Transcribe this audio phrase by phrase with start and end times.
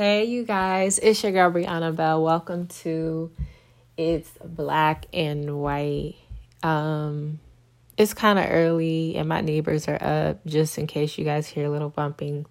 [0.00, 2.22] Hey, you guys, it's your girl Brianna Bell.
[2.22, 3.30] Welcome to
[3.98, 6.14] It's Black and White.
[6.62, 7.38] Um,
[7.98, 11.66] it's kind of early, and my neighbors are up just in case you guys hear
[11.66, 12.46] a little bumping,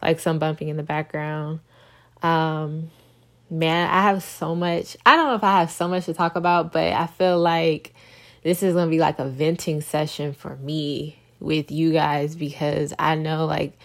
[0.00, 1.60] like some bumping in the background.
[2.22, 2.90] Um,
[3.50, 4.96] man, I have so much.
[5.04, 7.92] I don't know if I have so much to talk about, but I feel like
[8.42, 13.16] this is gonna be like a venting session for me with you guys because I
[13.16, 13.78] know like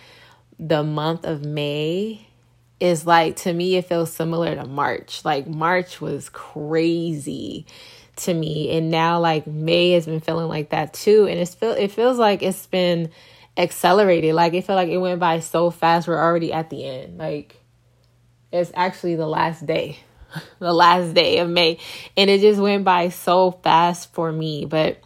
[0.58, 2.26] the month of May
[2.82, 5.24] is like to me it feels similar to March.
[5.24, 7.68] Like March was crazy
[8.18, 11.72] to me and now like May has been feeling like that too and it's feel
[11.72, 13.12] it feels like it's been
[13.56, 14.34] accelerated.
[14.34, 17.20] Like it felt like it went by so fast we're already at the end.
[17.20, 17.56] Like
[18.52, 20.00] it's actually the last day.
[20.60, 21.78] the last day of May
[22.16, 24.66] and it just went by so fast for me.
[24.66, 25.00] But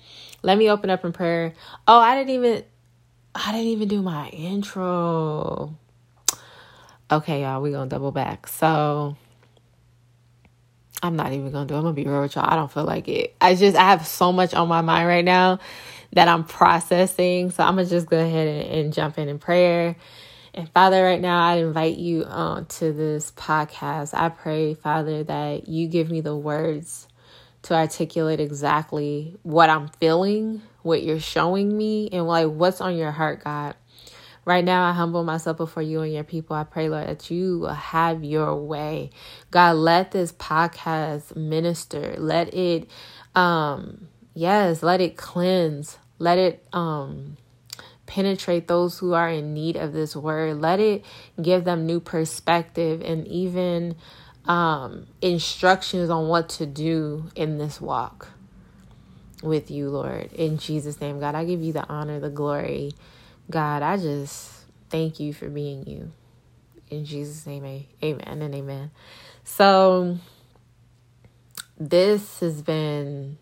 [0.44, 1.54] let me open up in prayer.
[1.88, 2.64] Oh, I didn't even
[3.34, 5.76] I didn't even do my intro.
[7.12, 8.48] Okay, y'all, we gonna double back.
[8.48, 9.16] So
[11.04, 11.76] I'm not even gonna do.
[11.76, 11.78] It.
[11.78, 12.52] I'm gonna be real with y'all.
[12.52, 13.36] I don't feel like it.
[13.40, 15.60] I just I have so much on my mind right now
[16.14, 17.52] that I'm processing.
[17.52, 19.96] So I'm gonna just go ahead and, and jump in in prayer.
[20.56, 24.16] And Father, right now I invite you uh, to this podcast.
[24.16, 27.08] I pray, Father, that you give me the words
[27.64, 33.12] to articulate exactly what I'm feeling, what you're showing me, and like what's on your
[33.12, 33.76] heart, God.
[34.46, 36.56] Right now, I humble myself before you and your people.
[36.56, 39.10] I pray, Lord, that you will have your way.
[39.52, 42.16] God, let this podcast minister.
[42.18, 42.90] Let it,
[43.34, 45.98] um, yes, let it cleanse.
[46.20, 47.38] Let it, um,
[48.06, 50.62] penetrate those who are in need of this word.
[50.62, 51.04] Let it
[51.42, 53.96] give them new perspective and even
[54.46, 58.30] um, instructions on what to do in this walk
[59.42, 60.32] with you, Lord.
[60.34, 62.92] In Jesus' name, God, I give you the honor, the glory.
[63.50, 64.52] God, I just
[64.90, 66.12] thank you for being you.
[66.90, 68.92] In Jesus' name, amen and amen.
[69.44, 70.18] So,
[71.78, 73.38] this has been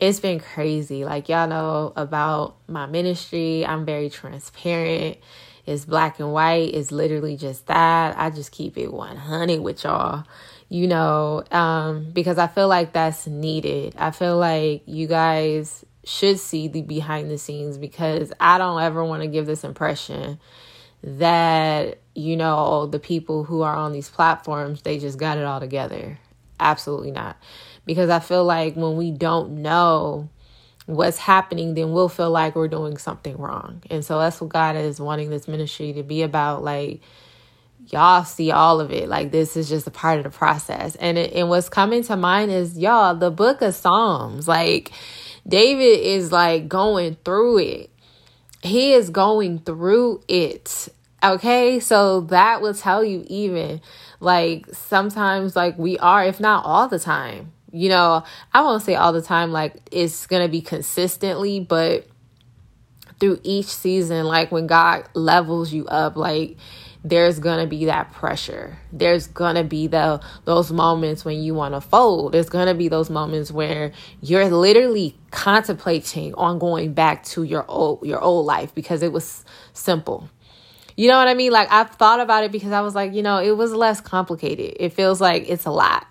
[0.00, 1.04] it's been crazy.
[1.04, 5.18] Like y'all know about my ministry, I'm very transparent.
[5.66, 6.74] It's black and white.
[6.74, 8.16] It's literally just that.
[8.18, 10.24] I just keep it 100 with y'all,
[10.70, 13.94] you know, um, because I feel like that's needed.
[13.98, 19.04] I feel like you guys should see the behind the scenes because I don't ever
[19.04, 20.38] want to give this impression
[21.02, 25.60] that you know the people who are on these platforms they just got it all
[25.60, 26.18] together.
[26.58, 27.36] Absolutely not.
[27.86, 30.28] Because I feel like when we don't know
[30.86, 33.82] what's happening, then we'll feel like we're doing something wrong.
[33.90, 37.00] And so that's what God is wanting this ministry to be about like
[37.88, 41.16] y'all see all of it like this is just a part of the process and
[41.16, 44.92] it, and what's coming to mind is y'all the book of psalms like
[45.46, 47.90] David is like going through it.
[48.62, 50.88] He is going through it.
[51.22, 53.80] Okay, so that will tell you even
[54.20, 58.94] like sometimes, like we are, if not all the time, you know, I won't say
[58.94, 62.06] all the time, like it's gonna be consistently, but
[63.18, 66.56] through each season, like when God levels you up, like
[67.02, 68.78] there's gonna be that pressure.
[68.92, 72.32] There's gonna be the those moments when you want to fold.
[72.32, 78.04] There's gonna be those moments where you're literally contemplating on going back to your old
[78.04, 80.28] your old life because it was simple.
[80.96, 81.52] You know what I mean?
[81.52, 84.76] Like I've thought about it because I was like, you know, it was less complicated.
[84.78, 86.06] It feels like it's a lot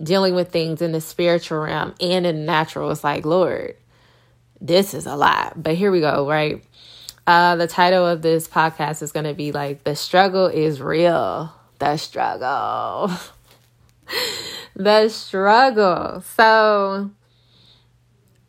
[0.00, 2.90] dealing with things in the spiritual realm and in the natural.
[2.92, 3.76] It's like, Lord,
[4.60, 5.60] this is a lot.
[5.60, 6.62] But here we go, right?
[7.28, 11.52] Uh, the title of this podcast is going to be like, The Struggle is Real.
[11.78, 13.10] The Struggle.
[14.74, 16.22] the Struggle.
[16.22, 17.10] So,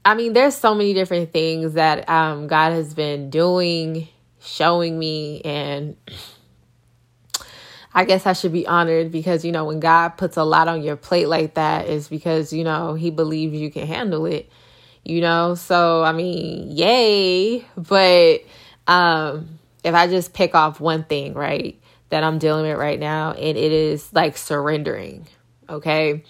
[0.06, 4.08] I mean, there's so many different things that um, God has been doing,
[4.40, 5.98] showing me, and
[7.94, 10.84] I guess I should be honored because, you know, when God puts a lot on
[10.84, 14.50] your plate like that, is because, you know, He believes you can handle it,
[15.04, 15.56] you know?
[15.56, 17.66] So, I mean, yay.
[17.76, 18.44] But
[18.90, 21.80] um, if I just pick off one thing, right,
[22.10, 25.28] that I'm dealing with right now, and it is like surrendering.
[25.70, 26.24] Okay.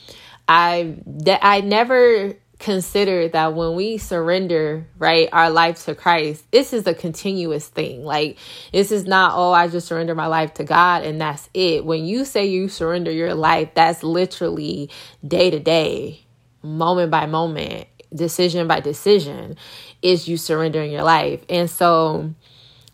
[0.47, 6.73] I that I never considered that when we surrender right our life to christ this
[6.73, 8.37] is a continuous thing like
[8.73, 12.03] this is not oh i just surrender my life to god and that's it when
[12.03, 14.89] you say you surrender your life that's literally
[15.25, 16.19] day to day
[16.61, 19.55] moment by moment decision by decision
[20.01, 22.33] is you surrendering your life and so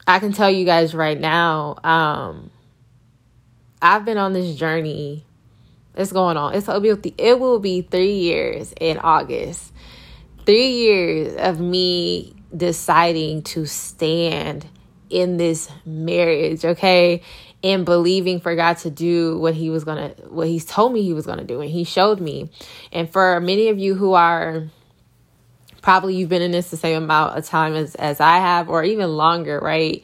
[0.08, 2.52] I can tell you guys right now, um,
[3.82, 5.26] I've been on this journey.
[5.96, 6.54] It's going on.
[6.54, 9.74] It's, be, it will be three years in August.
[10.46, 14.68] Three years of me deciding to stand
[15.10, 17.22] in this marriage, okay?
[17.64, 19.84] And believing for God to do what he was
[20.16, 22.50] to what he's told me he was to do and he showed me.
[22.92, 24.68] And for many of you who are
[25.86, 28.84] probably you've been in this the same amount of time as as I have or
[28.84, 30.04] even longer, right?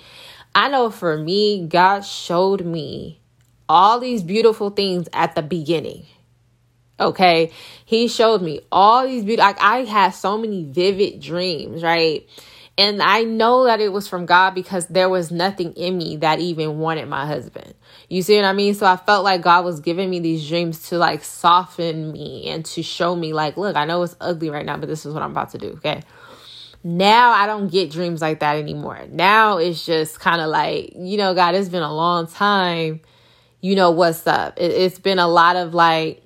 [0.53, 3.19] I know for me, God showed me
[3.67, 6.05] all these beautiful things at the beginning.
[6.99, 7.51] Okay.
[7.83, 12.29] He showed me all these beautiful, like I had so many vivid dreams, right?
[12.77, 16.39] And I know that it was from God because there was nothing in me that
[16.39, 17.73] even wanted my husband.
[18.11, 18.73] You see what I mean?
[18.73, 22.65] So I felt like God was giving me these dreams to like soften me and
[22.65, 25.23] to show me, like, look, I know it's ugly right now, but this is what
[25.23, 25.69] I'm about to do.
[25.77, 26.01] Okay.
[26.83, 29.05] Now I don't get dreams like that anymore.
[29.09, 32.99] Now it's just kind of like, you know, God, it's been a long time.
[33.61, 34.59] You know what's up.
[34.59, 36.21] It, it's been a lot of like,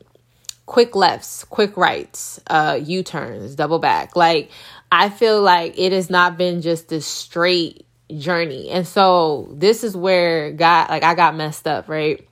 [0.66, 4.16] quick lefts, quick rights, uh, U turns, double back.
[4.16, 4.50] Like,
[4.92, 7.86] I feel like it has not been just this straight
[8.18, 8.70] journey.
[8.70, 12.28] And so this is where God, like, I got messed up, right?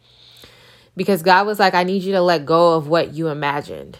[0.96, 3.98] Because God was like, I need you to let go of what you imagined.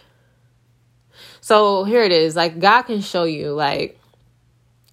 [1.42, 2.36] So here it is.
[2.36, 4.00] Like, God can show you, like,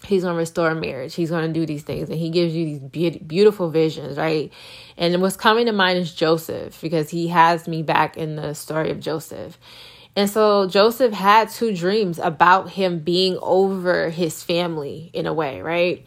[0.05, 1.15] he's going to restore marriage.
[1.15, 2.09] He's going to do these things.
[2.09, 4.53] And he gives you these be- beautiful visions, right?
[4.97, 8.91] And what's coming to mind is Joseph because he has me back in the story
[8.91, 9.59] of Joseph.
[10.17, 15.61] And so Joseph had two dreams about him being over his family in a way,
[15.61, 16.05] right?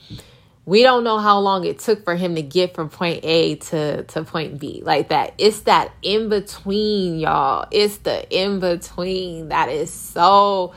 [0.66, 4.04] We don't know how long it took for him to get from point A to,
[4.04, 5.34] to point B like that.
[5.38, 7.68] It's that in between, y'all.
[7.70, 10.74] It's the in between that is so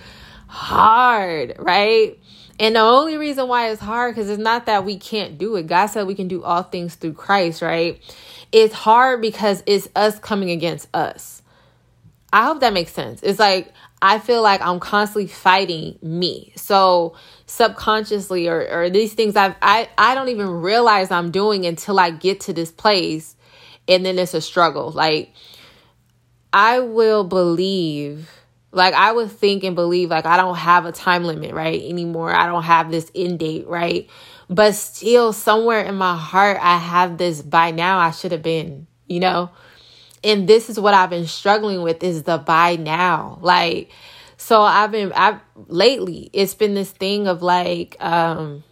[0.49, 2.19] hard, right?
[2.59, 5.67] And the only reason why it's hard because it's not that we can't do it.
[5.67, 8.01] God said we can do all things through Christ, right?
[8.51, 11.43] It's hard because it's us coming against us.
[12.33, 13.23] I hope that makes sense.
[13.23, 16.53] It's like I feel like I'm constantly fighting me.
[16.57, 17.15] So
[17.47, 22.11] subconsciously or, or these things I've, I I don't even realize I'm doing until I
[22.11, 23.37] get to this place
[23.89, 24.91] and then it's a struggle.
[24.91, 25.33] Like
[26.53, 28.31] I will believe
[28.73, 31.81] like I would think and believe like I don't have a time limit, right?
[31.83, 32.35] Anymore.
[32.35, 34.09] I don't have this end date, right?
[34.51, 38.87] But still somewhere in my heart I have this by now I should have been,
[39.07, 39.51] you know?
[40.25, 43.39] And this is what I've been struggling with is the by now.
[43.41, 43.91] Like
[44.37, 48.65] so I've been I've lately it's been this thing of like um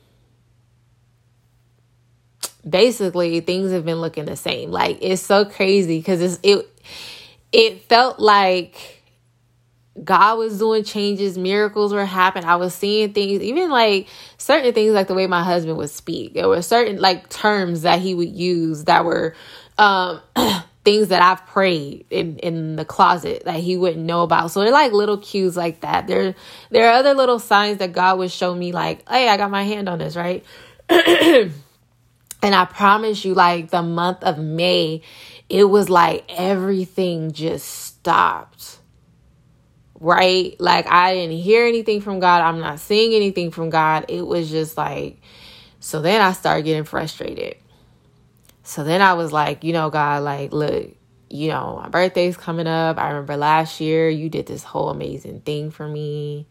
[2.68, 4.70] basically things have been looking the same.
[4.70, 6.68] Like it's so crazy cuz it's it
[7.52, 9.02] it felt like
[10.02, 12.48] God was doing changes, miracles were happening.
[12.48, 14.08] I was seeing things, even like
[14.38, 16.34] certain things, like the way my husband would speak.
[16.34, 19.36] There were certain like terms that he would use that were
[19.78, 20.20] um,
[20.84, 24.50] things that I've prayed in in the closet that he wouldn't know about.
[24.50, 26.06] So they're like little cues like that.
[26.06, 26.34] There
[26.70, 29.64] there are other little signs that God would show me, like, hey, I got my
[29.64, 30.44] hand on this, right?
[30.88, 31.52] and
[32.42, 35.02] I promise you, like the month of May,
[35.48, 38.78] it was like everything just stopped
[40.00, 40.54] right?
[40.60, 42.42] Like I didn't hear anything from God.
[42.42, 44.04] I'm not seeing anything from God.
[44.08, 45.20] It was just like,
[45.80, 47.56] so then I started getting frustrated.
[48.64, 50.90] So then I was like, you know, God, like, look,
[51.28, 52.98] you know, my birthday's coming up.
[52.98, 56.46] I remember last year you did this whole amazing thing for me.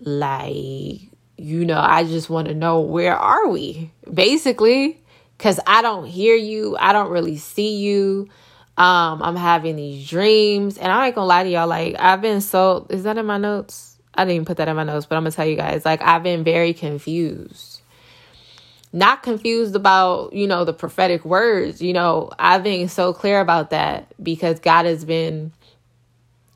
[0.00, 1.00] Like,
[1.38, 3.92] you know, I just want to know where are we?
[4.12, 5.00] Basically,
[5.38, 6.76] cuz I don't hear you.
[6.78, 8.28] I don't really see you.
[8.76, 11.68] Um, I'm having these dreams, and I ain't gonna lie to y'all.
[11.68, 13.96] Like, I've been so is that in my notes?
[14.14, 15.84] I didn't even put that in my notes, but I'm gonna tell you guys.
[15.84, 17.75] Like, I've been very confused.
[18.96, 21.82] Not confused about, you know, the prophetic words.
[21.82, 25.52] You know, I've been so clear about that because God has been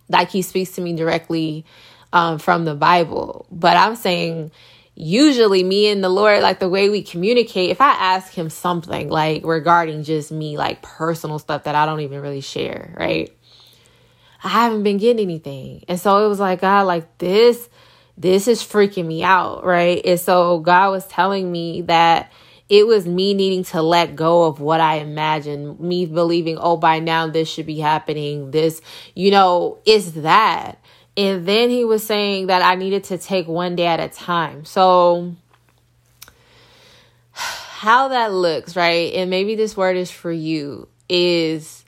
[0.09, 1.67] like He speaks to me directly
[2.15, 3.45] um, from the Bible.
[3.51, 4.53] But I'm saying
[4.95, 9.11] usually me and the Lord, like the way we communicate, if I ask him something
[9.11, 13.31] like regarding just me, like personal stuff that I don't even really share, right?
[14.43, 15.85] I haven't been getting anything.
[15.89, 17.69] And so it was like, God, like this,
[18.21, 20.05] this is freaking me out, right?
[20.05, 22.31] And so God was telling me that
[22.69, 26.99] it was me needing to let go of what I imagined, me believing, oh, by
[26.99, 28.51] now this should be happening.
[28.51, 28.83] This,
[29.15, 30.79] you know, is that.
[31.17, 34.67] And then he was saying that I needed to take one day at a time.
[34.67, 35.35] So,
[37.33, 39.15] how that looks, right?
[39.15, 41.80] And maybe this word is for you, is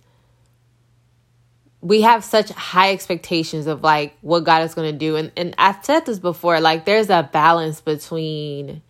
[1.83, 5.17] we have such high expectations of like what God is going to do.
[5.17, 8.83] And, and I've said this before like, there's a balance between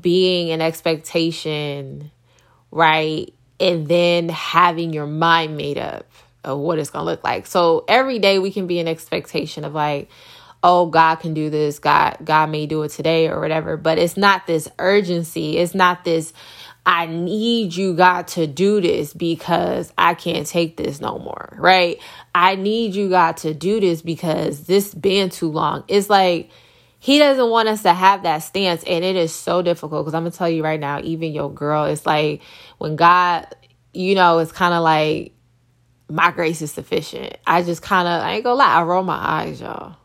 [0.00, 2.12] being an expectation,
[2.70, 3.34] right?
[3.58, 6.08] And then having your mind made up
[6.44, 7.48] of what it's going to look like.
[7.48, 10.08] So every day we can be an expectation of like,
[10.64, 14.16] oh god can do this god god may do it today or whatever but it's
[14.16, 16.32] not this urgency it's not this
[16.84, 21.98] i need you god to do this because i can't take this no more right?
[22.34, 25.84] I need you god to do this because this been too long.
[25.88, 26.50] It's like
[26.98, 30.22] he doesn't want us to have that stance and it is so difficult because i'm
[30.22, 32.42] gonna tell you right now even your girl it's like
[32.78, 33.46] when god
[33.92, 35.34] you know it's kind of like
[36.08, 37.38] my grace is sufficient.
[37.46, 39.96] I just kind of i ain't gonna lie i roll my eyes y'all.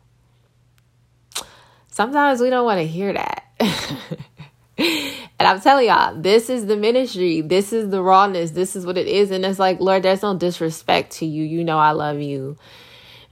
[1.92, 3.44] Sometimes we don't want to hear that.
[4.78, 7.42] and I'm telling y'all, this is the ministry.
[7.42, 8.52] This is the rawness.
[8.52, 9.32] This is what it is.
[9.32, 11.44] And it's like, Lord, there's no disrespect to you.
[11.44, 12.58] You know I love you.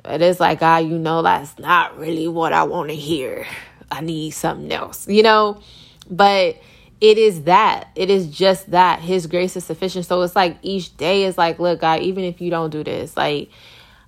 [0.03, 3.45] But it's like, God, you know that's not really what I want to hear.
[3.91, 5.61] I need something else, you know?
[6.09, 6.57] But
[7.01, 7.89] it is that.
[7.95, 8.99] It is just that.
[8.99, 10.05] His grace is sufficient.
[10.05, 13.17] So it's like each day is like, look, God, even if you don't do this,
[13.17, 13.49] like,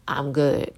[0.07, 0.73] I'm good.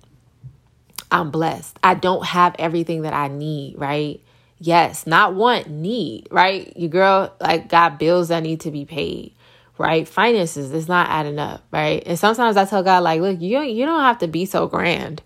[1.12, 1.78] I'm blessed.
[1.84, 4.22] I don't have everything that I need, right?
[4.60, 6.76] Yes, not want, need, right?
[6.76, 9.34] Your girl like got bills that need to be paid,
[9.78, 10.08] right?
[10.08, 12.04] Finances is not adding up, right?
[12.06, 15.22] And sometimes I tell God like, look, you you don't have to be so grand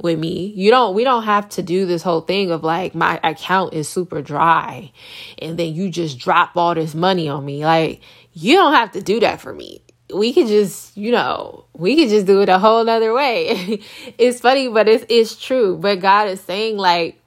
[0.00, 0.52] with me.
[0.56, 3.88] You don't we don't have to do this whole thing of like my account is
[3.88, 4.90] super dry
[5.38, 7.64] and then you just drop all this money on me.
[7.66, 8.00] Like
[8.32, 9.82] you don't have to do that for me
[10.14, 13.82] we could just, you know, we could just do it a whole other way.
[14.18, 15.76] it's funny, but it's it's true.
[15.76, 17.20] But God is saying like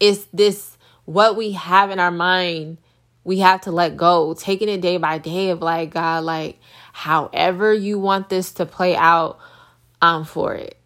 [0.00, 0.76] it's this
[1.08, 2.76] what we have in our mind,
[3.24, 6.60] we have to let go, taking it day by day of like, God, like
[6.92, 9.38] however you want this to play out,
[10.02, 10.76] I'm for it.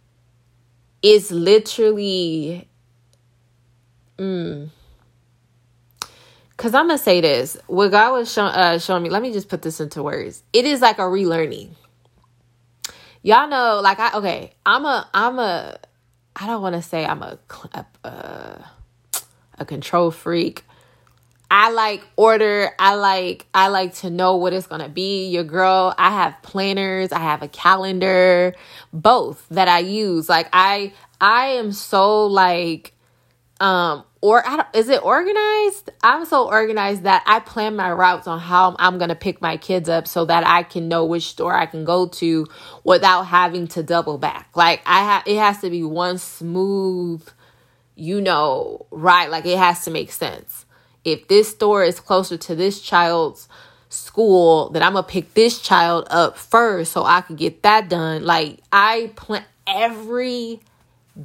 [1.03, 2.69] It's literally
[4.17, 4.71] mm,
[6.51, 7.57] because I'm gonna say this.
[7.67, 9.11] What God was show, uh, showing me.
[9.11, 10.45] Let me just put this into words.
[10.53, 11.71] It is like a relearning.
[13.23, 14.53] Y'all know, like I okay.
[14.65, 15.81] I'm a I'm a.
[16.37, 17.41] I don't want to say I'm a
[18.05, 18.65] a,
[19.59, 20.65] a control freak.
[21.51, 22.71] I like order.
[22.79, 25.29] I like I like to know what it's gonna be.
[25.29, 28.55] Your girl, I have planners, I have a calendar,
[28.91, 30.31] both that I use.
[30.31, 32.95] Like I I am so like
[33.61, 34.43] um or
[34.73, 35.91] is it organized?
[36.03, 39.57] I'm so organized that I plan my routes on how I'm going to pick my
[39.57, 42.47] kids up so that I can know which store I can go to
[42.85, 44.49] without having to double back.
[44.55, 47.29] Like I have it has to be one smooth
[47.95, 50.65] you know, right, like it has to make sense.
[51.05, 53.49] If this store is closer to this child's
[53.89, 58.25] school, then I'm to pick this child up first so I can get that done.
[58.25, 60.61] Like I plan every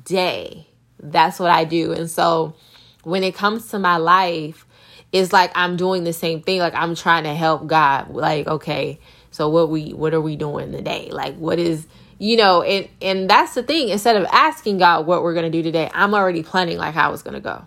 [0.03, 0.67] day.
[0.99, 1.93] That's what I do.
[1.93, 2.55] And so
[3.03, 4.65] when it comes to my life,
[5.11, 6.59] it's like I'm doing the same thing.
[6.59, 8.09] Like I'm trying to help God.
[8.09, 8.99] Like, okay,
[9.31, 11.09] so what we what are we doing today?
[11.11, 11.87] Like what is
[12.19, 13.89] you know, and and that's the thing.
[13.89, 17.23] Instead of asking God what we're gonna do today, I'm already planning like how it's
[17.23, 17.63] gonna go.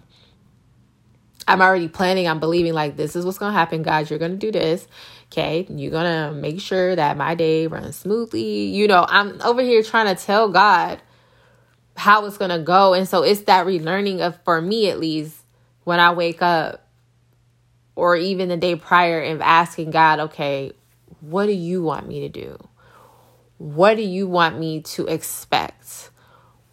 [1.48, 4.10] I'm already planning, I'm believing like this is what's gonna happen, God.
[4.10, 4.86] You're gonna do this.
[5.32, 8.66] Okay, you're gonna make sure that my day runs smoothly.
[8.66, 11.00] You know, I'm over here trying to tell God
[12.00, 12.94] how it's to go.
[12.94, 15.36] And so it's that relearning of, for me at least,
[15.84, 16.86] when I wake up
[17.94, 20.72] or even the day prior and asking God, okay,
[21.20, 22.56] what do you want me to do?
[23.60, 26.10] What do you want me to expect?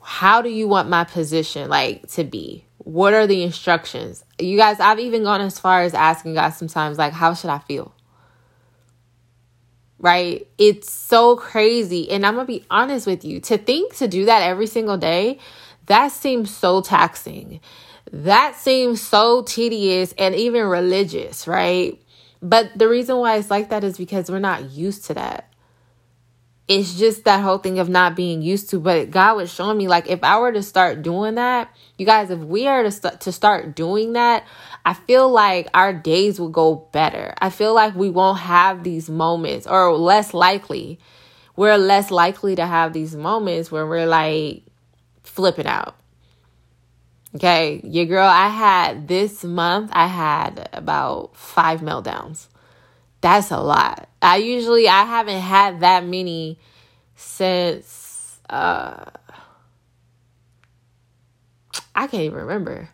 [0.01, 2.63] How do you want my position like to be?
[2.77, 4.23] What are the instructions?
[4.39, 7.59] You guys, I've even gone as far as asking God sometimes, like, how should I
[7.59, 7.93] feel?
[9.99, 10.47] right?
[10.57, 12.09] It's so crazy.
[12.09, 14.97] And I'm going to be honest with you to think to do that every single
[14.97, 15.39] day,
[15.87, 17.59] that seems so taxing.
[18.11, 22.01] That seems so tedious and even religious, right?
[22.41, 25.46] But the reason why it's like that is because we're not used to that.
[26.67, 28.79] It's just that whole thing of not being used to.
[28.79, 32.29] But God was showing me, like, if I were to start doing that, you guys,
[32.29, 34.45] if we are to, st- to start doing that,
[34.85, 37.33] I feel like our days will go better.
[37.39, 40.99] I feel like we won't have these moments or less likely.
[41.55, 44.63] We're less likely to have these moments where we're like
[45.23, 45.95] flipping out.
[47.35, 52.47] Okay, your girl, I had this month, I had about five meltdowns.
[53.21, 54.09] That's a lot.
[54.21, 56.59] I usually I haven't had that many
[57.15, 59.05] since uh
[61.95, 62.89] I can't even remember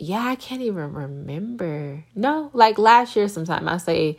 [0.00, 2.04] yeah, I can't even remember.
[2.14, 3.68] No, like last year sometime.
[3.68, 4.16] I say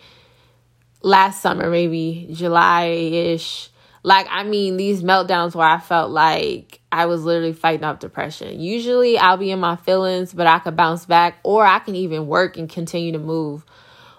[1.01, 3.69] last summer, maybe July ish.
[4.03, 8.59] Like, I mean, these meltdowns where I felt like I was literally fighting off depression.
[8.59, 12.27] Usually I'll be in my feelings, but I could bounce back, or I can even
[12.27, 13.63] work and continue to move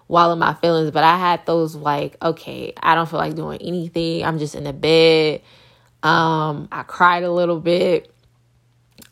[0.07, 0.93] while in my feelings.
[0.93, 4.25] But I had those like, okay, I don't feel like doing anything.
[4.25, 5.43] I'm just in the bed.
[6.03, 8.13] Um, I cried a little bit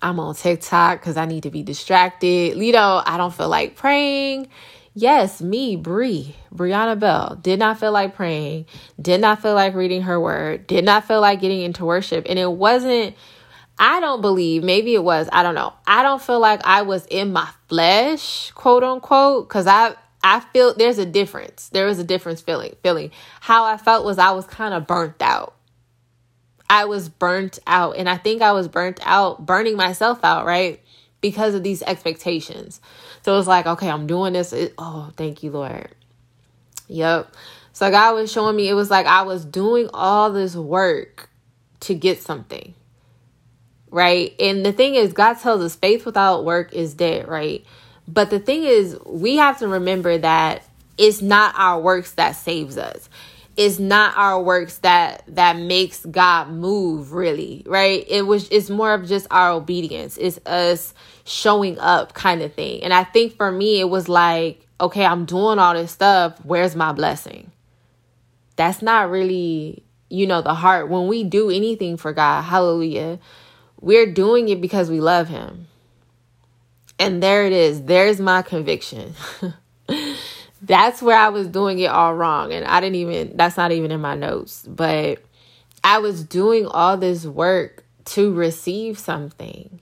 [0.03, 2.57] I'm on TikTok because I need to be distracted.
[2.57, 4.49] You know, I don't feel like praying.
[4.95, 8.67] Yes, me, Bree, Brianna Bell, did not feel like praying,
[9.01, 12.27] did not feel like reading her word, did not feel like getting into worship.
[12.29, 13.15] And it wasn't,
[13.79, 15.73] I don't believe, maybe it was, I don't know.
[15.87, 20.75] I don't feel like I was in my flesh, quote unquote, because I I feel
[20.75, 21.69] there's a difference.
[21.71, 23.11] There was a difference feeling feeling.
[23.41, 25.55] How I felt was I was kind of burnt out.
[26.69, 27.97] I was burnt out.
[27.97, 30.81] And I think I was burnt out, burning myself out, right?
[31.21, 32.81] Because of these expectations.
[33.23, 34.53] So it was like, okay, I'm doing this.
[34.53, 35.95] It, oh, thank you, Lord.
[36.89, 37.35] Yep.
[37.73, 41.29] So God was showing me, it was like I was doing all this work
[41.81, 42.75] to get something.
[43.91, 44.35] Right.
[44.41, 47.65] And the thing is, God tells us faith without work is dead, right?
[48.07, 50.65] But the thing is, we have to remember that
[50.97, 53.09] it's not our works that saves us
[53.57, 58.05] is not our works that that makes God move really, right?
[58.09, 60.17] It was it's more of just our obedience.
[60.17, 62.83] It's us showing up kind of thing.
[62.83, 66.75] And I think for me it was like, okay, I'm doing all this stuff, where's
[66.75, 67.53] my blessing?
[68.57, 72.43] That's not really, you know, the heart when we do anything for God.
[72.43, 73.19] Hallelujah.
[73.81, 75.67] We're doing it because we love him.
[76.99, 77.85] And there it is.
[77.85, 79.15] There's my conviction.
[80.63, 82.53] that's where I was doing it all wrong.
[82.53, 84.65] And I didn't even, that's not even in my notes.
[84.67, 85.23] But
[85.83, 89.81] I was doing all this work to receive something.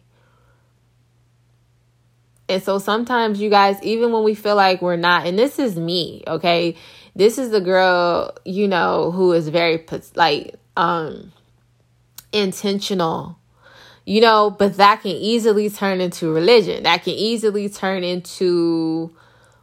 [2.48, 5.76] And so sometimes you guys, even when we feel like we're not, and this is
[5.76, 6.76] me, okay?
[7.14, 11.32] This is the girl, you know, who is very like um
[12.32, 13.38] intentional.
[14.04, 16.84] You know, but that can easily turn into religion.
[16.84, 19.14] That can easily turn into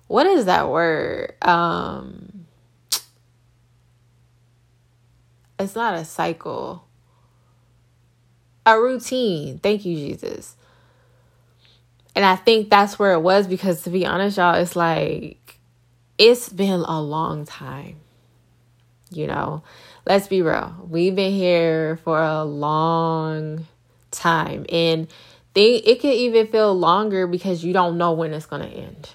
[0.07, 1.33] what is that word?
[1.41, 2.45] Um
[5.59, 6.85] it's not a cycle.
[8.65, 9.59] A routine.
[9.59, 10.55] Thank you, Jesus.
[12.15, 15.59] And I think that's where it was because to be honest, y'all, it's like
[16.17, 17.97] it's been a long time.
[19.12, 19.63] You know,
[20.05, 20.88] let's be real.
[20.89, 23.67] We've been here for a long
[24.12, 25.08] time and
[25.53, 29.10] they it could even feel longer because you don't know when it's going to end.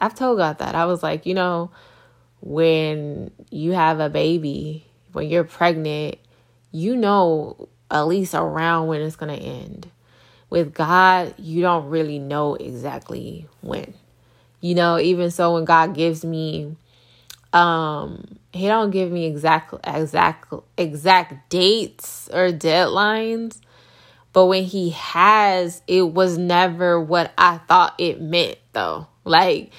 [0.00, 0.74] I've told God that.
[0.74, 1.70] I was like, you know,
[2.40, 6.16] when you have a baby, when you're pregnant,
[6.72, 9.90] you know at least around when it's going to end.
[10.48, 13.94] With God, you don't really know exactly when.
[14.60, 16.76] You know, even so when God gives me
[17.52, 23.58] um he don't give me exact exact exact dates or deadlines,
[24.32, 29.06] but when he has, it was never what I thought it meant though.
[29.24, 29.72] Like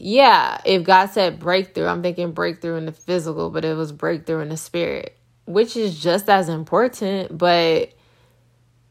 [0.00, 4.40] yeah, if God said breakthrough, I'm thinking breakthrough in the physical, but it was breakthrough
[4.40, 7.36] in the spirit, which is just as important.
[7.36, 7.94] But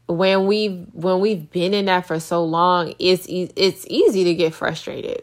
[0.06, 4.34] when we when we've been in that for so long, it's e- it's easy to
[4.34, 5.22] get frustrated.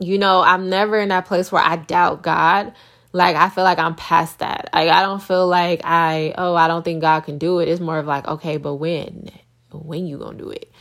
[0.00, 2.72] You know, I'm never in that place where I doubt God.
[3.12, 4.70] Like I feel like I'm past that.
[4.72, 7.68] Like I don't feel like I oh I don't think God can do it.
[7.68, 9.30] It's more of like okay, but when
[9.70, 10.72] when you gonna do it?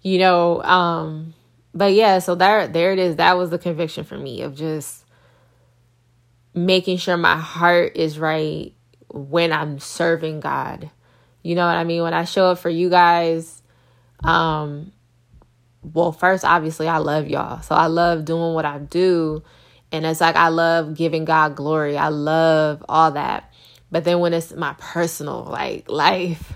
[0.00, 1.34] You know, um
[1.74, 3.16] but yeah, so there there it is.
[3.16, 5.04] That was the conviction for me of just
[6.54, 8.74] making sure my heart is right
[9.08, 10.90] when I'm serving God.
[11.42, 12.02] You know what I mean?
[12.02, 13.62] When I show up for you guys,
[14.24, 14.92] um
[15.82, 17.62] well, first obviously I love y'all.
[17.62, 19.42] So I love doing what I do
[19.92, 21.96] and it's like I love giving God glory.
[21.96, 23.52] I love all that.
[23.90, 26.52] But then when it's my personal like life,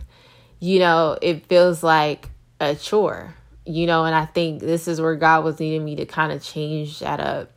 [0.61, 2.29] you know, it feels like
[2.61, 3.35] a chore
[3.67, 6.43] you know, and I think this is where God was needing me to kind of
[6.43, 7.51] change that up.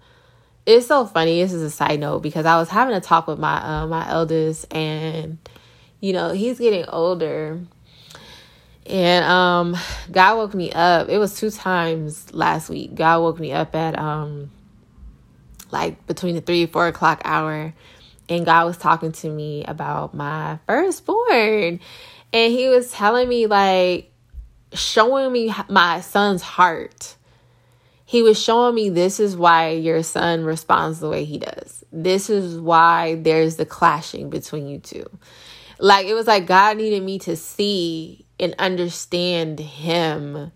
[0.66, 1.42] It's so funny.
[1.42, 4.10] This is a side note because I was having a talk with my uh, my
[4.10, 5.38] eldest, and
[6.00, 7.60] you know he's getting older,
[8.86, 9.78] and um,
[10.12, 11.10] God woke me up.
[11.10, 12.96] It was two times last week.
[12.96, 14.52] God woke me up at um,
[15.72, 17.74] like between the three four o'clock hour,
[18.28, 21.80] and God was talking to me about my firstborn,
[22.34, 24.12] and He was telling me like
[24.74, 27.16] showing me my son's heart.
[28.06, 31.84] He was showing me this is why your son responds the way he does.
[31.92, 35.06] This is why there's the clashing between you two.
[35.80, 40.52] Like it was like God needed me to see and understand him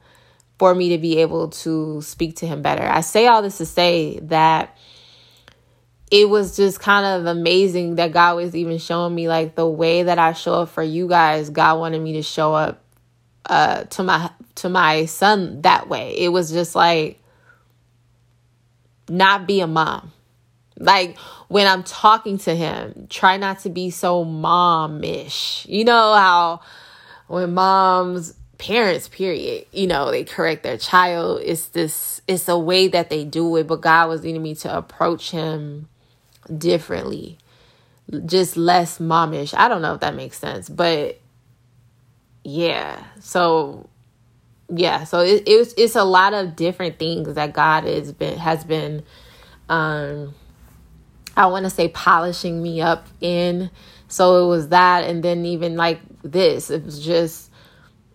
[0.58, 2.84] for me to be able to speak to him better.
[2.84, 4.78] I say all this to say that
[6.12, 10.04] it was just kind of amazing that God was even showing me like the way
[10.04, 11.50] that I show up for you guys.
[11.50, 12.81] God wanted me to show up
[13.46, 16.16] uh to my to my son that way.
[16.18, 17.20] It was just like
[19.10, 20.12] not be a mom.
[20.78, 25.68] Like when I'm talking to him, try not to be so momish.
[25.68, 26.62] You know how
[27.28, 32.88] when moms parents period you know they correct their child it's this it's a way
[32.88, 35.90] that they do it but god was leading me to approach him
[36.60, 37.40] differently
[38.28, 41.20] just less momish i don't know if that makes sense but
[42.44, 43.04] yeah.
[43.20, 43.90] So
[44.70, 45.04] yeah.
[45.04, 49.04] So it, it's it's a lot of different things that god has been has been
[49.70, 50.34] um
[51.38, 53.70] i want to say polishing me up in.
[54.08, 56.70] So it was that and then even like this.
[56.70, 57.52] It was just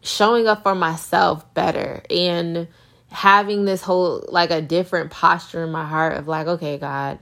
[0.03, 2.69] showing up for myself better and
[3.11, 7.19] having this whole like a different posture in my heart of like okay god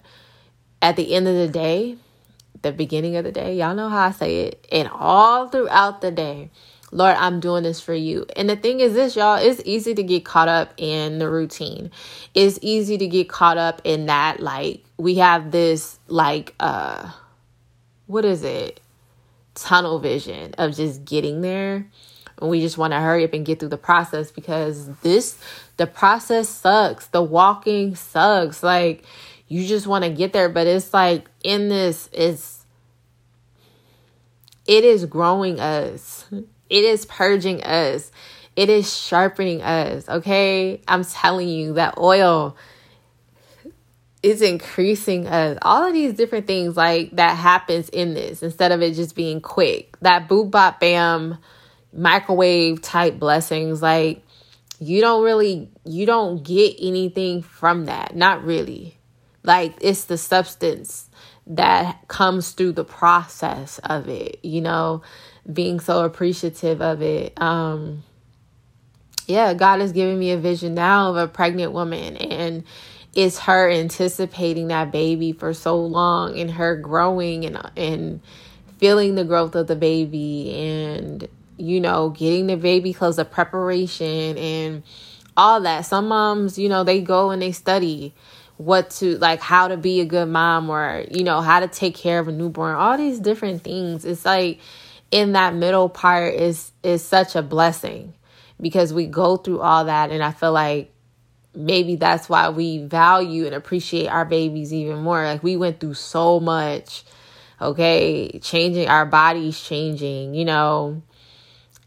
[0.82, 1.96] at the end of the day
[2.62, 6.10] the beginning of the day y'all know how i say it and all throughout the
[6.10, 6.50] day
[6.94, 8.24] lord i'm doing this for you.
[8.36, 11.90] And the thing is this y'all it's easy to get caught up in the routine.
[12.34, 17.10] It's easy to get caught up in that like we have this like uh
[18.06, 18.80] what is it?
[19.54, 21.86] Tunnel vision of just getting there.
[22.40, 25.38] And we just want to hurry up and get through the process because this
[25.76, 27.06] the process sucks.
[27.08, 28.62] The walking sucks.
[28.62, 29.04] Like
[29.48, 30.48] you just want to get there.
[30.48, 32.64] But it's like in this it's
[34.66, 36.26] it is growing us
[36.74, 38.10] it is purging us.
[38.56, 40.80] It is sharpening us okay?
[40.88, 42.56] I'm telling you that oil
[44.24, 45.56] is increasing us.
[45.62, 49.40] All of these different things like that happens in this instead of it just being
[49.40, 49.96] quick.
[50.00, 51.38] That boop bop bam
[51.92, 54.24] microwave type blessings like
[54.80, 58.16] you don't really you don't get anything from that.
[58.16, 58.98] Not really.
[59.44, 61.08] Like it's the substance
[61.46, 65.02] that comes through the process of it you know
[65.52, 68.02] being so appreciative of it um
[69.26, 72.64] yeah god is giving me a vision now of a pregnant woman and
[73.14, 78.20] it's her anticipating that baby for so long and her growing and and
[78.78, 84.36] feeling the growth of the baby and you know, getting the baby clothes, the preparation
[84.38, 84.82] and
[85.36, 85.82] all that.
[85.82, 88.14] Some moms, you know, they go and they study
[88.56, 91.94] what to like how to be a good mom or, you know, how to take
[91.94, 94.04] care of a newborn, all these different things.
[94.04, 94.60] It's like
[95.14, 98.14] in that middle part is is such a blessing
[98.60, 100.10] because we go through all that.
[100.10, 100.92] And I feel like
[101.54, 105.22] maybe that's why we value and appreciate our babies even more.
[105.22, 107.04] Like we went through so much,
[107.60, 111.00] okay, changing our bodies changing, you know,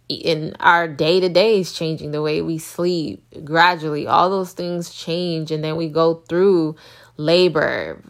[0.08, 4.90] in our day to day is changing the way we sleep gradually all those things
[4.90, 5.52] change.
[5.52, 6.78] And then we go through
[7.18, 8.02] labor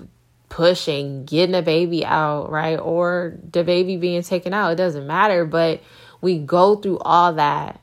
[0.50, 5.46] pushing getting a baby out right or the baby being taken out it doesn't matter
[5.46, 5.82] but
[6.22, 7.82] we go through all that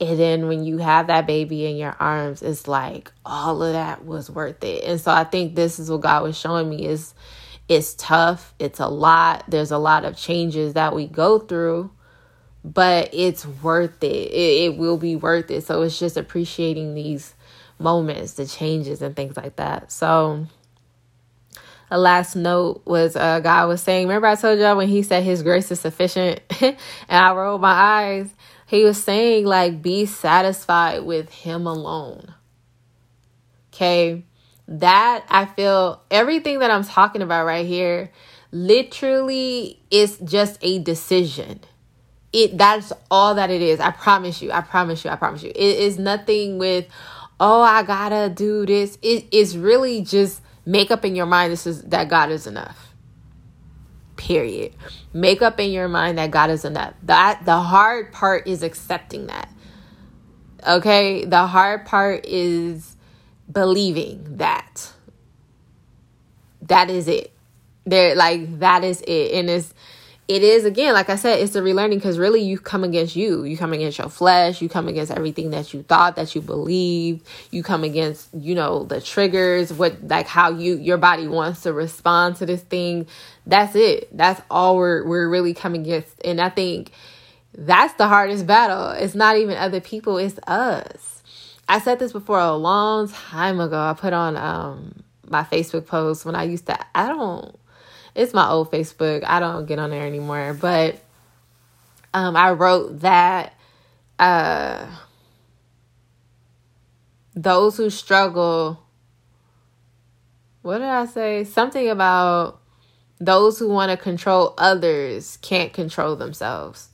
[0.00, 4.04] and then when you have that baby in your arms it's like all of that
[4.04, 7.14] was worth it and so i think this is what god was showing me is
[7.68, 11.90] it's tough it's a lot there's a lot of changes that we go through
[12.64, 14.30] but it's worth it.
[14.32, 14.64] it.
[14.64, 15.64] It will be worth it.
[15.64, 17.34] So it's just appreciating these
[17.78, 19.90] moments, the changes, and things like that.
[19.92, 20.46] So
[21.90, 25.22] a last note was uh God was saying, remember I told y'all when he said
[25.22, 26.76] his grace is sufficient and
[27.08, 28.30] I rolled my eyes.
[28.66, 32.34] He was saying like be satisfied with him alone.
[33.72, 34.24] Okay?
[34.66, 38.10] That I feel everything that I'm talking about right here
[38.52, 41.60] literally is just a decision
[42.32, 43.80] it that's all that it is.
[43.80, 44.52] I promise you.
[44.52, 45.10] I promise you.
[45.10, 45.50] I promise you.
[45.50, 46.86] It is nothing with
[47.40, 48.98] oh, I got to do this.
[49.00, 52.94] It is really just make up in your mind this is that God is enough.
[54.16, 54.74] Period.
[55.14, 56.92] Make up in your mind that God is enough.
[57.04, 59.48] That the hard part is accepting that.
[60.68, 61.24] Okay?
[61.24, 62.96] The hard part is
[63.50, 64.92] believing that.
[66.62, 67.32] That is it.
[67.86, 69.32] There like that is it.
[69.32, 69.72] And it's
[70.28, 73.44] it is again like i said it's a relearning because really you come against you.
[73.44, 74.60] You come against your flesh.
[74.60, 77.26] You come against everything that you thought that you believed.
[77.50, 81.72] You come against you know the triggers what like how you your body wants to
[81.72, 83.06] respond to this thing.
[83.46, 84.14] That's it.
[84.16, 86.20] That's all we're we're really coming against.
[86.24, 86.92] And i think
[87.56, 88.90] that's the hardest battle.
[88.90, 90.18] It's not even other people.
[90.18, 91.22] It's us.
[91.68, 93.78] I said this before a long time ago.
[93.78, 97.54] I put on um my facebook post when i used to i don't
[98.14, 99.24] it's my old Facebook.
[99.26, 100.56] I don't get on there anymore.
[100.58, 101.00] But
[102.14, 103.54] um, I wrote that
[104.18, 104.86] uh,
[107.34, 108.82] those who struggle,
[110.62, 111.44] what did I say?
[111.44, 112.60] Something about
[113.20, 116.88] those who want to control others can't control themselves.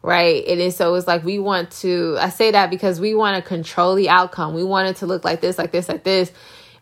[0.00, 0.46] Right.
[0.46, 3.96] And so it's like we want to, I say that because we want to control
[3.96, 4.54] the outcome.
[4.54, 6.32] We want it to look like this, like this, like this.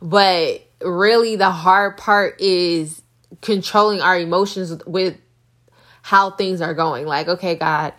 [0.02, 3.02] But really, the hard part is
[3.42, 5.16] controlling our emotions with
[6.02, 7.06] how things are going.
[7.06, 7.94] Like, okay, God,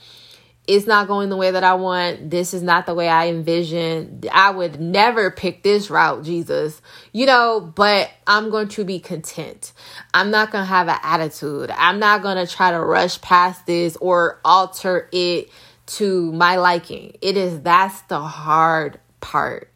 [0.67, 2.29] it's not going the way that I want.
[2.29, 4.23] This is not the way I envision.
[4.31, 6.81] I would never pick this route, Jesus.
[7.13, 9.71] You know, but I'm going to be content.
[10.13, 11.71] I'm not going to have an attitude.
[11.71, 15.49] I'm not going to try to rush past this or alter it
[15.85, 17.15] to my liking.
[17.21, 19.71] It is that's the hard part.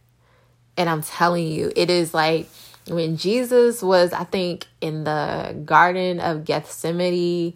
[0.76, 2.50] And I'm telling you, it is like
[2.88, 7.54] when Jesus was, I think, in the Garden of Gethsemane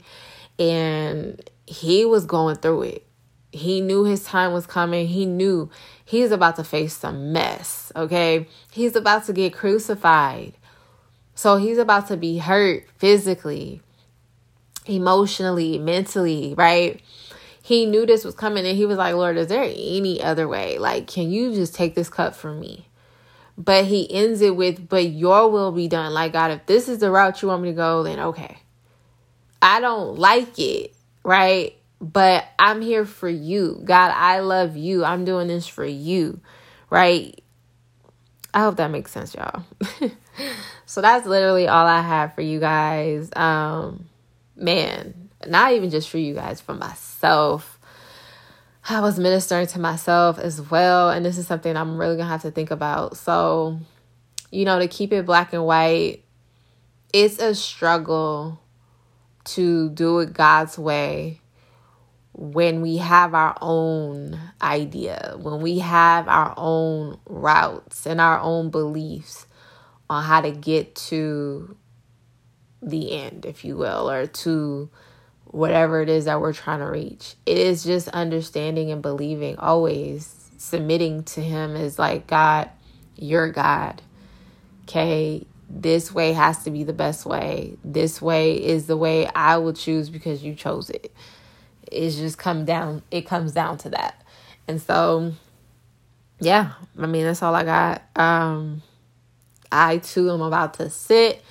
[0.60, 3.08] and he was going through it.
[3.52, 5.08] He knew his time was coming.
[5.08, 5.70] He knew
[6.04, 8.48] he's about to face some mess, okay?
[8.72, 10.54] He's about to get crucified.
[11.36, 13.82] So he's about to be hurt physically,
[14.86, 17.02] emotionally, mentally, right?
[17.62, 20.78] He knew this was coming and he was like, Lord, is there any other way?
[20.78, 22.88] Like, can you just take this cup from me?
[23.58, 26.14] But he ends it with, but your will be done.
[26.14, 28.58] Like, God, if this is the route you want me to go, then okay.
[29.62, 31.76] I don't like it, right?
[32.02, 33.82] But I'm here for you.
[33.84, 35.06] God, I love you.
[35.06, 36.42] I'm doing this for you,
[36.90, 37.42] right?
[38.54, 39.64] I hope that makes sense, y'all.
[40.86, 43.30] so that's literally all I have for you guys.
[43.36, 44.06] Um,
[44.56, 47.75] man, not even just for you guys, for myself.
[48.88, 51.10] I was ministering to myself as well.
[51.10, 53.18] And this is something I'm really going to have to think about.
[53.18, 53.80] So,
[54.52, 56.24] you know, to keep it black and white,
[57.12, 58.60] it's a struggle
[59.46, 61.42] to do it God's way
[62.34, 68.70] when we have our own idea, when we have our own routes and our own
[68.70, 69.48] beliefs
[70.10, 71.78] on how to get to
[72.82, 74.90] the end, if you will, or to
[75.56, 77.36] whatever it is that we're trying to reach.
[77.46, 82.70] It is just understanding and believing, always submitting to Him is like, God,
[83.16, 84.02] you're God.
[84.84, 87.78] Okay, this way has to be the best way.
[87.86, 91.16] This way is the way I will choose because you chose it.
[91.90, 94.22] It's just come down, it comes down to that.
[94.68, 95.32] And so,
[96.42, 98.02] yeah, I mean, that's all I got.
[98.18, 98.82] Um,
[99.72, 101.42] I too am about to sit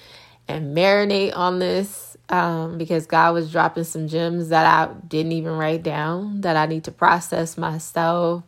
[0.47, 5.53] and marinate on this um, because God was dropping some gems that I didn't even
[5.53, 8.45] write down that I need to process myself.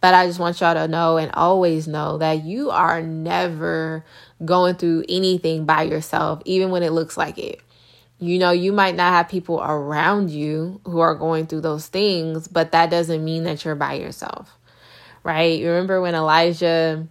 [0.00, 4.04] But I just want y'all to know and always know that you are never
[4.44, 7.60] going through anything by yourself, even when it looks like it.
[8.18, 12.48] You know, you might not have people around you who are going through those things,
[12.48, 14.58] but that doesn't mean that you're by yourself,
[15.22, 15.58] right?
[15.58, 17.06] You remember when Elijah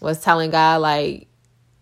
[0.00, 1.28] was telling God, like,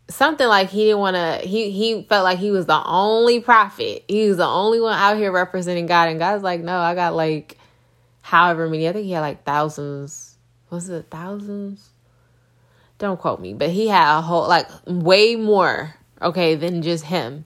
[0.08, 4.04] something like he didn't want to he he felt like he was the only prophet.
[4.08, 6.08] He was the only one out here representing god.
[6.08, 7.58] And god's like no i got like
[8.22, 10.36] however many i think he had like thousands.
[10.70, 11.90] Was it thousands?
[12.98, 17.44] Don't quote me but he had a whole like way more okay than just him.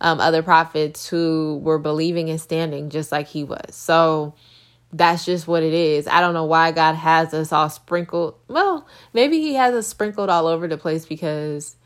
[0.00, 3.74] Um other prophets who were believing and standing just like he was.
[3.74, 4.34] So
[4.92, 6.06] that's just what it is.
[6.06, 8.36] I don't know why God has us all sprinkled.
[8.48, 11.76] Well, maybe He has us sprinkled all over the place because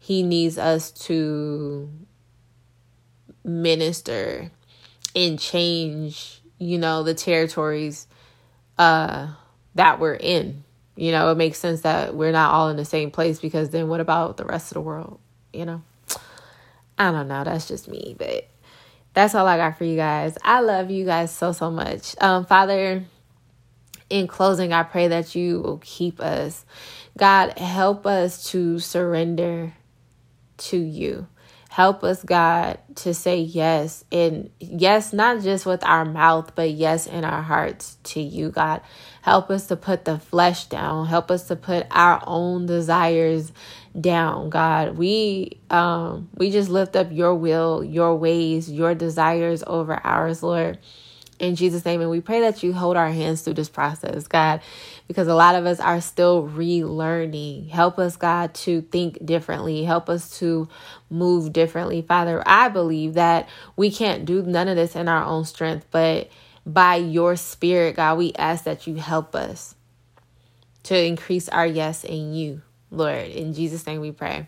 [0.00, 1.88] he needs us to
[3.44, 4.50] minister
[5.14, 8.08] and change, you know, the territories
[8.78, 9.28] uh
[9.74, 10.64] that we're in.
[10.96, 13.88] You know, it makes sense that we're not all in the same place because then
[13.88, 15.20] what about the rest of the world,
[15.52, 15.82] you know?
[16.98, 18.48] I don't know, that's just me, but
[19.12, 20.36] that's all I got for you guys.
[20.42, 22.16] I love you guys so so much.
[22.22, 23.04] Um Father,
[24.08, 26.64] in closing, I pray that you will keep us.
[27.18, 29.74] God, help us to surrender
[30.60, 31.26] to you.
[31.70, 34.04] Help us, God, to say yes.
[34.10, 38.80] And yes, not just with our mouth, but yes in our hearts to you, God.
[39.22, 41.06] Help us to put the flesh down.
[41.06, 43.52] Help us to put our own desires
[43.98, 44.98] down, God.
[44.98, 50.78] We um we just lift up your will, your ways, your desires over ours, Lord
[51.40, 52.00] in Jesus' name.
[52.00, 54.60] And we pray that you hold our hands through this process, God,
[55.10, 57.68] because a lot of us are still relearning.
[57.68, 59.82] Help us, God, to think differently.
[59.82, 60.68] Help us to
[61.10, 62.00] move differently.
[62.00, 66.30] Father, I believe that we can't do none of this in our own strength, but
[66.64, 69.74] by your spirit, God, we ask that you help us
[70.84, 73.30] to increase our yes in you, Lord.
[73.30, 74.46] In Jesus' name we pray.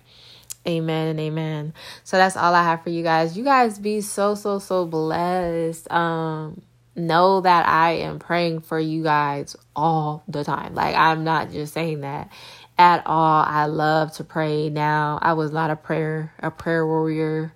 [0.65, 1.75] Amen and amen.
[2.05, 3.37] So that's all I have for you guys.
[3.37, 5.91] You guys be so so so blessed.
[5.91, 6.63] Um
[6.95, 10.75] know that I am praying for you guys all the time.
[10.75, 12.31] Like, I'm not just saying that
[12.79, 13.45] at all.
[13.47, 15.19] I love to pray now.
[15.23, 17.55] I was not a prayer, a prayer warrior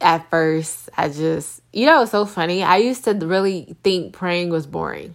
[0.00, 0.88] at first.
[0.96, 2.62] I just, you know, it's so funny.
[2.62, 5.14] I used to really think praying was boring.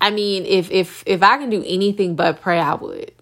[0.00, 3.12] I mean, if if if I can do anything but pray, I would.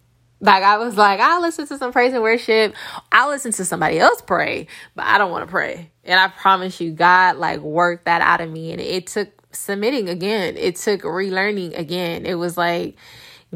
[0.40, 2.74] Like I was like, I'll listen to some praise and worship.
[3.12, 5.90] I'll listen to somebody else pray, but I don't want to pray.
[6.05, 8.72] And I promise you, God like worked that out of me.
[8.72, 10.57] And it took submitting again.
[10.57, 12.27] It took relearning again.
[12.27, 12.96] It was like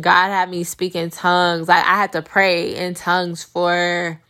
[0.01, 1.68] God had me speak in tongues.
[1.68, 4.21] Like I had to pray in tongues for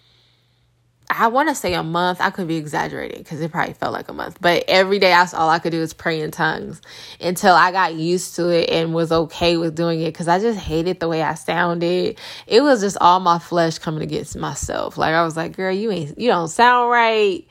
[1.18, 2.20] I want to say a month.
[2.20, 4.38] I could be exaggerating because it probably felt like a month.
[4.40, 6.80] But every day, that's all I could do is pray in tongues
[7.20, 10.58] until I got used to it and was okay with doing it because I just
[10.58, 12.18] hated the way I sounded.
[12.46, 14.96] It was just all my flesh coming against myself.
[14.96, 17.46] Like I was like, girl, you ain't, you don't sound right.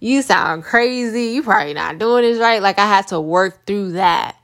[0.00, 1.28] You sound crazy.
[1.28, 2.60] You probably not doing this right.
[2.60, 4.36] Like I had to work through that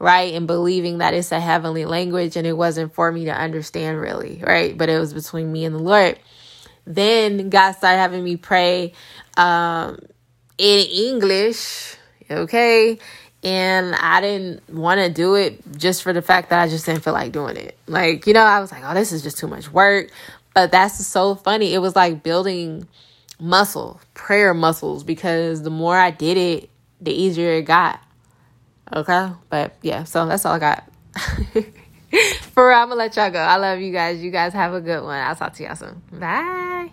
[0.00, 0.34] right?
[0.34, 4.40] And believing that it's a heavenly language and it wasn't for me to understand really,
[4.46, 4.78] right?
[4.78, 6.18] But it was between me and the Lord.
[6.88, 8.94] Then God started having me pray
[9.36, 9.98] um,
[10.56, 11.96] in English,
[12.30, 12.98] okay?
[13.44, 17.04] And I didn't want to do it just for the fact that I just didn't
[17.04, 17.76] feel like doing it.
[17.86, 20.10] Like, you know, I was like, oh, this is just too much work.
[20.54, 21.74] But that's so funny.
[21.74, 22.88] It was like building
[23.38, 26.70] muscle, prayer muscles, because the more I did it,
[27.02, 28.02] the easier it got.
[28.92, 29.28] Okay?
[29.50, 30.90] But yeah, so that's all I got.
[32.54, 33.38] For real, I'm gonna let y'all go.
[33.38, 34.22] I love you guys.
[34.22, 35.18] You guys have a good one.
[35.18, 36.02] I'll talk to y'all soon.
[36.12, 36.90] Bye.